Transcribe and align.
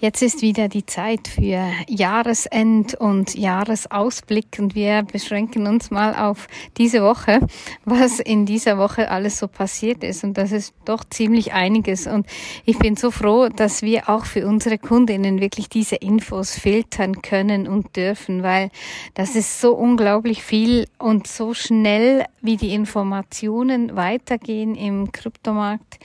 Jetzt 0.00 0.22
ist 0.22 0.40
wieder 0.40 0.68
die 0.68 0.86
Zeit 0.86 1.28
für 1.28 1.62
Jahresend 1.86 2.94
und 2.94 3.34
Jahresausblick 3.34 4.56
und 4.58 4.74
wir 4.74 5.02
beschränken 5.02 5.66
uns 5.66 5.90
mal 5.90 6.14
auf 6.14 6.48
diese 6.78 7.02
Woche, 7.02 7.46
was 7.84 8.18
in 8.18 8.46
dieser 8.46 8.78
Woche 8.78 9.10
alles 9.10 9.38
so 9.38 9.46
passiert 9.46 10.02
ist. 10.02 10.24
Und 10.24 10.38
das 10.38 10.52
ist 10.52 10.72
doch 10.86 11.04
ziemlich 11.04 11.52
einiges. 11.52 12.06
Und 12.06 12.26
ich 12.64 12.78
bin 12.78 12.96
so 12.96 13.10
froh, 13.10 13.50
dass 13.54 13.82
wir 13.82 14.08
auch 14.08 14.24
für 14.24 14.46
unsere 14.46 14.78
Kundinnen 14.78 15.38
wirklich 15.38 15.68
diese 15.68 15.96
Infos 15.96 16.58
filtern 16.58 17.20
können 17.20 17.68
und 17.68 17.94
dürfen, 17.94 18.42
weil 18.42 18.70
das 19.12 19.36
ist 19.36 19.60
so 19.60 19.74
unglaublich 19.74 20.42
viel 20.42 20.86
und 20.98 21.26
so 21.26 21.52
schnell, 21.52 22.24
wie 22.40 22.56
die 22.56 22.72
Informationen 22.72 23.96
weitergehen 23.96 24.76
im 24.76 25.12
Kryptomarkt. 25.12 25.98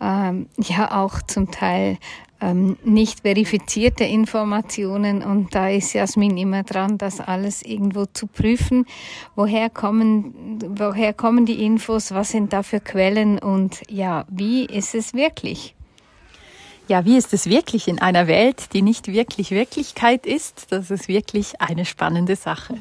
Ähm, 0.00 0.48
ja 0.58 1.00
auch 1.00 1.22
zum 1.22 1.52
Teil 1.52 1.96
ähm, 2.42 2.76
nicht 2.84 3.20
verifizierte 3.20 4.04
Informationen 4.04 5.22
und 5.22 5.54
da 5.54 5.68
ist 5.68 5.92
Jasmin 5.92 6.36
immer 6.36 6.64
dran, 6.64 6.98
das 6.98 7.20
alles 7.20 7.62
irgendwo 7.62 8.06
zu 8.06 8.26
prüfen. 8.26 8.84
Woher 9.36 9.70
kommen, 9.70 10.58
woher 10.76 11.14
kommen 11.14 11.46
die 11.46 11.64
Infos? 11.64 12.12
Was 12.12 12.30
sind 12.30 12.52
da 12.52 12.62
für 12.62 12.80
Quellen? 12.80 13.38
Und 13.38 13.82
ja, 13.88 14.26
wie 14.28 14.66
ist 14.66 14.94
es 14.94 15.14
wirklich? 15.14 15.74
Ja, 16.88 17.04
wie 17.04 17.16
ist 17.16 17.32
es 17.32 17.46
wirklich 17.46 17.86
in 17.86 18.00
einer 18.00 18.26
Welt, 18.26 18.72
die 18.72 18.82
nicht 18.82 19.06
wirklich 19.06 19.52
Wirklichkeit 19.52 20.26
ist? 20.26 20.72
Das 20.72 20.90
ist 20.90 21.06
wirklich 21.06 21.60
eine 21.60 21.84
spannende 21.84 22.34
Sache. 22.34 22.74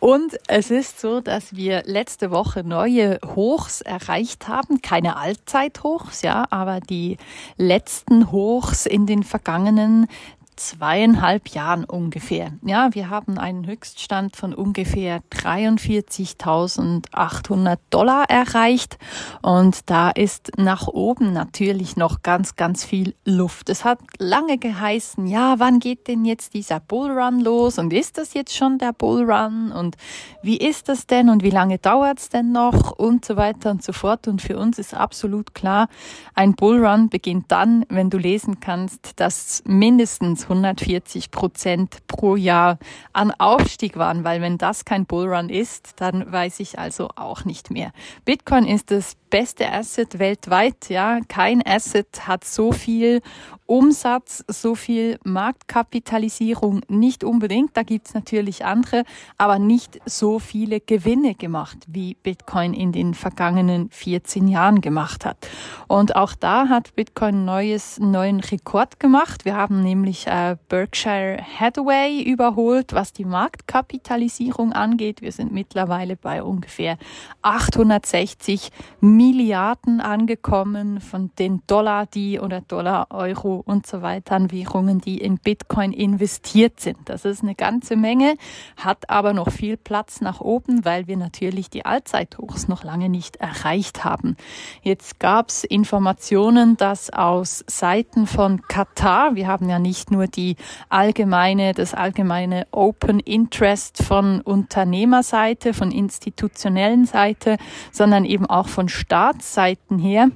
Und 0.00 0.36
es 0.48 0.72
ist 0.72 1.00
so, 1.00 1.20
dass 1.20 1.54
wir 1.54 1.84
letzte 1.86 2.32
Woche 2.32 2.64
neue 2.64 3.20
Hochs 3.24 3.82
erreicht 3.82 4.48
haben. 4.48 4.82
Keine 4.82 5.16
Allzeithochs, 5.16 6.22
ja, 6.22 6.46
aber 6.50 6.80
die 6.80 7.18
letzten 7.56 8.32
Hochs 8.32 8.84
in 8.84 9.06
den 9.06 9.22
vergangenen 9.22 10.08
zweieinhalb 10.56 11.48
Jahren 11.48 11.84
ungefähr. 11.84 12.52
Ja, 12.62 12.88
wir 12.92 13.10
haben 13.10 13.38
einen 13.38 13.66
Höchststand 13.66 14.36
von 14.36 14.54
ungefähr 14.54 15.20
43.800 15.32 17.78
Dollar 17.90 18.24
erreicht 18.28 18.98
und 19.42 19.90
da 19.90 20.10
ist 20.10 20.52
nach 20.56 20.86
oben 20.88 21.32
natürlich 21.32 21.96
noch 21.96 22.22
ganz, 22.22 22.56
ganz 22.56 22.84
viel 22.84 23.14
Luft. 23.24 23.68
Es 23.68 23.84
hat 23.84 23.98
lange 24.18 24.58
geheißen, 24.58 25.26
ja, 25.26 25.56
wann 25.58 25.78
geht 25.78 26.08
denn 26.08 26.24
jetzt 26.24 26.54
dieser 26.54 26.80
Bullrun 26.80 27.40
los 27.40 27.78
und 27.78 27.92
ist 27.92 28.18
das 28.18 28.34
jetzt 28.34 28.56
schon 28.56 28.78
der 28.78 28.92
Bullrun 28.92 29.72
und 29.72 29.96
wie 30.42 30.56
ist 30.56 30.88
das 30.88 31.06
denn 31.06 31.28
und 31.28 31.42
wie 31.42 31.50
lange 31.50 31.78
dauert's 31.78 32.28
denn 32.28 32.52
noch 32.52 32.92
und 32.92 33.24
so 33.24 33.36
weiter 33.36 33.70
und 33.70 33.82
so 33.82 33.92
fort. 33.92 34.28
Und 34.28 34.42
für 34.42 34.58
uns 34.58 34.78
ist 34.78 34.94
absolut 34.94 35.54
klar, 35.54 35.88
ein 36.34 36.54
Bullrun 36.54 37.08
beginnt 37.08 37.52
dann, 37.52 37.84
wenn 37.88 38.10
du 38.10 38.18
lesen 38.18 38.60
kannst, 38.60 39.20
dass 39.20 39.62
mindestens 39.66 40.45
140 40.46 41.30
Prozent 41.30 42.06
pro 42.06 42.36
Jahr 42.36 42.78
an 43.12 43.30
Aufstieg 43.32 43.96
waren, 43.96 44.24
weil 44.24 44.40
wenn 44.40 44.58
das 44.58 44.84
kein 44.84 45.06
Bullrun 45.06 45.48
ist, 45.48 45.94
dann 45.96 46.30
weiß 46.30 46.60
ich 46.60 46.78
also 46.78 47.10
auch 47.16 47.44
nicht 47.44 47.70
mehr. 47.70 47.92
Bitcoin 48.24 48.66
ist 48.66 48.90
das 48.90 49.16
beste 49.30 49.70
Asset 49.70 50.18
weltweit, 50.18 50.88
ja. 50.88 51.20
Kein 51.28 51.62
Asset 51.66 52.26
hat 52.26 52.44
so 52.44 52.72
viel 52.72 53.20
Umsatz, 53.66 54.44
so 54.46 54.74
viel 54.74 55.18
Marktkapitalisierung 55.24 56.82
nicht 56.88 57.24
unbedingt. 57.24 57.76
Da 57.76 57.82
gibt's 57.82 58.14
natürlich 58.14 58.64
andere, 58.64 59.04
aber 59.38 59.58
nicht 59.58 60.00
so 60.06 60.38
viele 60.38 60.80
Gewinne 60.80 61.34
gemacht, 61.34 61.78
wie 61.88 62.14
Bitcoin 62.22 62.74
in 62.74 62.92
den 62.92 63.14
vergangenen 63.14 63.90
14 63.90 64.46
Jahren 64.46 64.80
gemacht 64.80 65.24
hat. 65.24 65.48
Und 65.88 66.14
auch 66.14 66.34
da 66.34 66.68
hat 66.68 66.94
Bitcoin 66.94 67.44
neues, 67.44 67.98
neuen 67.98 68.40
Rekord 68.40 69.00
gemacht. 69.00 69.44
Wir 69.44 69.56
haben 69.56 69.82
nämlich 69.82 70.28
äh, 70.36 70.56
Berkshire 70.68 71.38
Hathaway 71.58 72.22
überholt, 72.22 72.92
was 72.92 73.12
die 73.12 73.24
Marktkapitalisierung 73.24 74.72
angeht. 74.72 75.22
Wir 75.22 75.32
sind 75.32 75.52
mittlerweile 75.52 76.16
bei 76.16 76.42
ungefähr 76.42 76.98
860 77.42 78.70
Milliarden 79.00 80.00
angekommen 80.00 81.00
von 81.00 81.30
den 81.38 81.62
Dollar, 81.66 82.06
die 82.06 82.38
oder 82.38 82.60
Dollar, 82.60 83.06
Euro 83.10 83.62
und 83.64 83.86
so 83.86 84.02
weiter 84.02 84.36
an 84.36 84.50
Währungen, 84.50 85.00
die 85.00 85.18
in 85.18 85.38
Bitcoin 85.38 85.92
investiert 85.92 86.80
sind. 86.80 86.98
Das 87.06 87.24
ist 87.24 87.42
eine 87.42 87.54
ganze 87.54 87.96
Menge, 87.96 88.36
hat 88.76 89.08
aber 89.08 89.32
noch 89.32 89.50
viel 89.50 89.76
Platz 89.76 90.20
nach 90.20 90.40
oben, 90.40 90.84
weil 90.84 91.06
wir 91.06 91.16
natürlich 91.16 91.70
die 91.70 91.86
Allzeithochs 91.86 92.68
noch 92.68 92.84
lange 92.84 93.08
nicht 93.08 93.36
erreicht 93.36 94.04
haben. 94.04 94.36
Jetzt 94.82 95.18
gab 95.18 95.48
es 95.48 95.64
Informationen, 95.64 96.76
dass 96.76 97.10
aus 97.10 97.64
Seiten 97.68 98.26
von 98.26 98.62
Katar, 98.62 99.34
wir 99.34 99.46
haben 99.46 99.68
ja 99.68 99.78
nicht 99.78 100.10
nur 100.10 100.25
die 100.28 100.56
allgemeine, 100.88 101.72
das 101.72 101.94
allgemeine 101.94 102.66
Open 102.70 103.20
Interest 103.20 104.02
von 104.02 104.40
Unternehmerseite, 104.40 105.74
von 105.74 105.90
institutionellen 105.90 107.04
Seite, 107.06 107.56
sondern 107.92 108.24
eben 108.24 108.46
auch 108.46 108.68
von 108.68 108.88
Staatsseiten 108.88 109.98
her, 109.98 110.30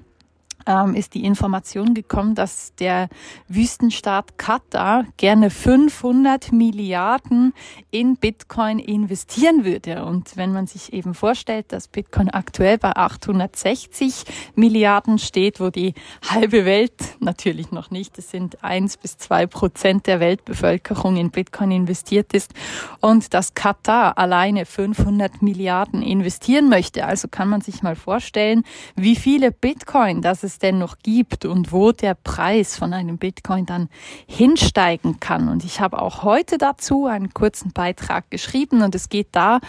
ähm, 0.66 0.94
ist 0.94 1.14
die 1.14 1.24
Information 1.24 1.94
gekommen, 1.94 2.34
dass 2.34 2.74
der 2.76 3.08
Wüstenstaat 3.48 4.38
Katar 4.38 5.04
gerne 5.16 5.50
500 5.50 6.52
Milliarden 6.52 7.52
in 7.90 8.16
Bitcoin 8.16 8.78
investieren 8.78 9.64
würde. 9.64 10.04
Und 10.04 10.36
wenn 10.36 10.52
man 10.52 10.66
sich 10.66 10.92
eben 10.92 11.14
vorstellt, 11.14 11.72
dass 11.72 11.88
Bitcoin 11.88 12.30
aktuell 12.30 12.78
bei 12.78 12.94
860 12.94 14.24
Milliarden 14.54 15.18
steht, 15.18 15.60
wo 15.60 15.70
die 15.70 15.94
halbe 16.28 16.64
Welt 16.64 16.92
natürlich 17.20 17.72
noch 17.72 17.90
nicht, 17.90 18.18
es 18.18 18.30
sind 18.30 18.62
eins 18.62 18.96
bis 18.96 19.18
zwei 19.18 19.46
Prozent 19.46 20.06
der 20.06 20.20
Weltbevölkerung 20.20 21.16
in 21.16 21.30
Bitcoin 21.30 21.70
investiert 21.70 22.32
ist 22.32 22.52
und 23.00 23.34
dass 23.34 23.54
Katar 23.54 24.18
alleine 24.18 24.66
500 24.66 25.42
Milliarden 25.42 26.02
investieren 26.02 26.68
möchte. 26.68 27.04
Also 27.04 27.28
kann 27.28 27.48
man 27.48 27.60
sich 27.60 27.82
mal 27.82 27.96
vorstellen, 27.96 28.64
wie 28.96 29.16
viele 29.16 29.52
Bitcoin 29.52 30.22
das 30.22 30.44
es 30.50 30.58
denn 30.58 30.78
noch 30.78 30.98
gibt 31.02 31.44
und 31.44 31.72
wo 31.72 31.92
der 31.92 32.14
Preis 32.14 32.76
von 32.76 32.92
einem 32.92 33.18
Bitcoin 33.18 33.66
dann 33.66 33.88
hinsteigen 34.26 35.20
kann. 35.20 35.48
Und 35.48 35.64
ich 35.64 35.80
habe 35.80 36.02
auch 36.02 36.22
heute 36.22 36.58
dazu 36.58 37.06
einen 37.06 37.32
kurzen 37.32 37.72
Beitrag 37.72 38.30
geschrieben 38.30 38.82
und 38.82 38.94
es 38.94 39.08
geht 39.08 39.28
da 39.32 39.60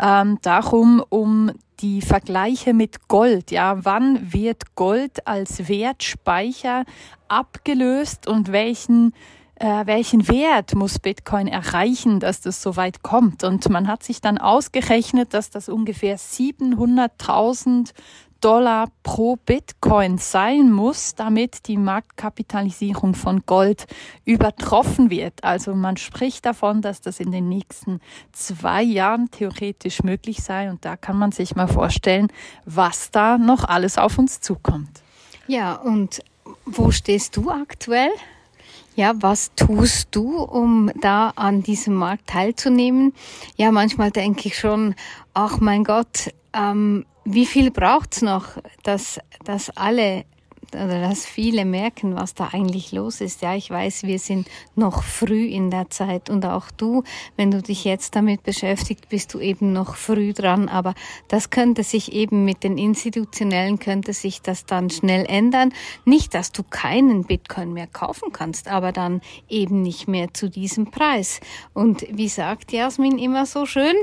ähm, 0.00 0.38
darum, 0.42 1.04
um 1.08 1.52
die 1.80 2.02
Vergleiche 2.02 2.74
mit 2.74 3.08
Gold. 3.08 3.50
Ja, 3.50 3.84
wann 3.84 4.32
wird 4.32 4.74
Gold 4.74 5.26
als 5.26 5.68
Wertspeicher 5.68 6.84
abgelöst 7.28 8.26
und 8.26 8.52
welchen 8.52 9.12
äh, 9.56 9.84
welchen 9.84 10.26
Wert 10.26 10.74
muss 10.74 10.98
Bitcoin 10.98 11.46
erreichen, 11.46 12.18
dass 12.18 12.40
das 12.40 12.62
so 12.62 12.76
weit 12.76 13.02
kommt? 13.02 13.44
Und 13.44 13.68
man 13.68 13.88
hat 13.88 14.02
sich 14.02 14.22
dann 14.22 14.38
ausgerechnet, 14.38 15.34
dass 15.34 15.50
das 15.50 15.68
ungefähr 15.68 16.18
700.000 16.18 17.92
Dollar 18.40 18.88
pro 19.02 19.36
Bitcoin 19.36 20.18
sein 20.18 20.70
muss, 20.70 21.14
damit 21.14 21.68
die 21.68 21.76
Marktkapitalisierung 21.76 23.14
von 23.14 23.42
Gold 23.46 23.86
übertroffen 24.24 25.10
wird. 25.10 25.44
Also 25.44 25.74
man 25.74 25.96
spricht 25.96 26.46
davon, 26.46 26.82
dass 26.82 27.00
das 27.00 27.20
in 27.20 27.32
den 27.32 27.48
nächsten 27.48 28.00
zwei 28.32 28.82
Jahren 28.82 29.30
theoretisch 29.30 30.02
möglich 30.02 30.42
sei. 30.42 30.70
Und 30.70 30.84
da 30.84 30.96
kann 30.96 31.18
man 31.18 31.32
sich 31.32 31.54
mal 31.54 31.68
vorstellen, 31.68 32.28
was 32.64 33.10
da 33.10 33.38
noch 33.38 33.64
alles 33.64 33.98
auf 33.98 34.18
uns 34.18 34.40
zukommt. 34.40 35.02
Ja, 35.46 35.74
und 35.74 36.22
wo 36.64 36.90
stehst 36.90 37.36
du 37.36 37.50
aktuell? 37.50 38.10
Ja, 38.96 39.14
was 39.20 39.54
tust 39.54 40.08
du, 40.10 40.42
um 40.42 40.90
da 41.00 41.32
an 41.36 41.62
diesem 41.62 41.94
Markt 41.94 42.26
teilzunehmen? 42.28 43.14
Ja, 43.56 43.70
manchmal 43.70 44.10
denke 44.10 44.48
ich 44.48 44.58
schon, 44.58 44.94
ach 45.32 45.58
mein 45.60 45.84
Gott, 45.84 46.32
ähm, 46.52 47.06
wie 47.24 47.46
viel 47.46 47.70
braucht's 47.70 48.22
noch, 48.22 48.58
dass, 48.82 49.20
dass 49.44 49.70
alle 49.70 50.24
oder 50.74 51.00
dass 51.00 51.26
viele 51.26 51.64
merken, 51.64 52.16
was 52.16 52.34
da 52.34 52.48
eigentlich 52.52 52.92
los 52.92 53.20
ist. 53.20 53.42
Ja, 53.42 53.54
ich 53.54 53.70
weiß, 53.70 54.04
wir 54.04 54.18
sind 54.18 54.48
noch 54.76 55.02
früh 55.02 55.46
in 55.46 55.70
der 55.70 55.90
Zeit 55.90 56.30
und 56.30 56.44
auch 56.46 56.70
du, 56.70 57.02
wenn 57.36 57.50
du 57.50 57.62
dich 57.62 57.84
jetzt 57.84 58.14
damit 58.14 58.42
beschäftigt, 58.42 59.08
bist 59.08 59.34
du 59.34 59.40
eben 59.40 59.72
noch 59.72 59.96
früh 59.96 60.32
dran. 60.32 60.68
Aber 60.68 60.94
das 61.28 61.50
könnte 61.50 61.82
sich 61.82 62.12
eben 62.12 62.44
mit 62.44 62.62
den 62.62 62.78
institutionellen 62.78 63.78
könnte 63.78 64.12
sich 64.12 64.42
das 64.42 64.66
dann 64.66 64.90
schnell 64.90 65.26
ändern. 65.26 65.72
Nicht, 66.04 66.34
dass 66.34 66.52
du 66.52 66.62
keinen 66.62 67.24
Bitcoin 67.24 67.72
mehr 67.72 67.86
kaufen 67.88 68.32
kannst, 68.32 68.68
aber 68.68 68.92
dann 68.92 69.20
eben 69.48 69.82
nicht 69.82 70.08
mehr 70.08 70.32
zu 70.34 70.48
diesem 70.48 70.90
Preis. 70.90 71.40
Und 71.74 72.06
wie 72.10 72.28
sagt 72.28 72.72
Jasmin 72.72 73.18
immer 73.18 73.46
so 73.46 73.66
schön? 73.66 73.96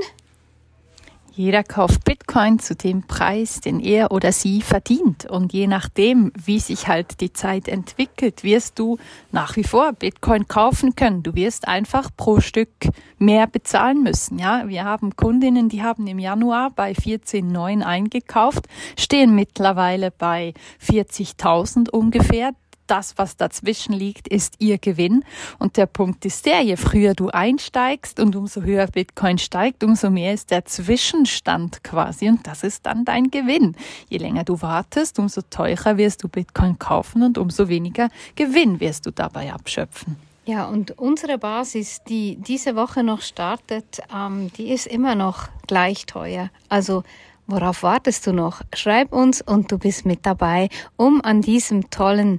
Jeder 1.38 1.62
kauft 1.62 2.02
Bitcoin 2.02 2.58
zu 2.58 2.74
dem 2.74 3.06
Preis, 3.06 3.60
den 3.60 3.78
er 3.78 4.10
oder 4.10 4.32
sie 4.32 4.60
verdient. 4.60 5.24
Und 5.24 5.52
je 5.52 5.68
nachdem, 5.68 6.32
wie 6.34 6.58
sich 6.58 6.88
halt 6.88 7.20
die 7.20 7.32
Zeit 7.32 7.68
entwickelt, 7.68 8.42
wirst 8.42 8.76
du 8.80 8.98
nach 9.30 9.54
wie 9.54 9.62
vor 9.62 9.92
Bitcoin 9.92 10.48
kaufen 10.48 10.96
können. 10.96 11.22
Du 11.22 11.36
wirst 11.36 11.68
einfach 11.68 12.10
pro 12.16 12.40
Stück 12.40 12.88
mehr 13.18 13.46
bezahlen 13.46 14.02
müssen. 14.02 14.40
Ja, 14.40 14.66
wir 14.66 14.84
haben 14.84 15.14
Kundinnen, 15.14 15.68
die 15.68 15.84
haben 15.84 16.08
im 16.08 16.18
Januar 16.18 16.70
bei 16.74 16.90
14,9 16.90 17.84
eingekauft, 17.84 18.66
stehen 18.98 19.32
mittlerweile 19.36 20.10
bei 20.10 20.54
40.000 20.84 21.88
ungefähr 21.88 22.50
das, 22.90 23.16
was 23.16 23.36
dazwischen 23.36 23.92
liegt, 23.92 24.28
ist 24.28 24.54
ihr 24.58 24.78
Gewinn. 24.78 25.24
Und 25.58 25.76
der 25.76 25.86
Punkt 25.86 26.24
ist 26.24 26.46
der, 26.46 26.60
je 26.62 26.76
früher 26.76 27.14
du 27.14 27.28
einsteigst 27.30 28.20
und 28.20 28.36
umso 28.36 28.62
höher 28.62 28.86
Bitcoin 28.86 29.38
steigt, 29.38 29.84
umso 29.84 30.10
mehr 30.10 30.34
ist 30.34 30.50
der 30.50 30.64
Zwischenstand 30.64 31.84
quasi. 31.84 32.28
Und 32.28 32.46
das 32.46 32.62
ist 32.62 32.86
dann 32.86 33.04
dein 33.04 33.30
Gewinn. 33.30 33.76
Je 34.08 34.18
länger 34.18 34.44
du 34.44 34.60
wartest, 34.62 35.18
umso 35.18 35.42
teurer 35.42 35.96
wirst 35.96 36.22
du 36.24 36.28
Bitcoin 36.28 36.78
kaufen 36.78 37.22
und 37.22 37.38
umso 37.38 37.68
weniger 37.68 38.08
Gewinn 38.34 38.80
wirst 38.80 39.06
du 39.06 39.10
dabei 39.10 39.52
abschöpfen. 39.52 40.16
Ja, 40.48 40.64
und 40.64 40.92
unsere 40.92 41.36
Basis, 41.36 42.02
die 42.08 42.36
diese 42.36 42.74
Woche 42.74 43.02
noch 43.02 43.20
startet, 43.20 44.00
ähm, 44.10 44.50
die 44.56 44.70
ist 44.70 44.86
immer 44.86 45.14
noch 45.14 45.48
gleich 45.66 46.06
teuer. 46.06 46.48
Also 46.70 47.02
worauf 47.46 47.82
wartest 47.82 48.26
du 48.26 48.32
noch? 48.32 48.62
Schreib 48.74 49.12
uns 49.12 49.42
und 49.42 49.70
du 49.70 49.76
bist 49.76 50.06
mit 50.06 50.24
dabei, 50.24 50.70
um 50.96 51.20
an 51.22 51.42
diesem 51.42 51.90
tollen 51.90 52.38